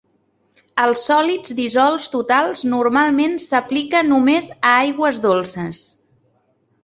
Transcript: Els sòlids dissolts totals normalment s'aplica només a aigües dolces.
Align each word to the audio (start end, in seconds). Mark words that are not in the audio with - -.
Els 0.83 1.01
sòlids 1.09 1.51
dissolts 1.59 2.07
totals 2.15 2.63
normalment 2.71 3.37
s'aplica 3.45 4.03
només 4.07 4.49
a 4.57 4.75
aigües 4.87 5.19
dolces. 5.27 5.83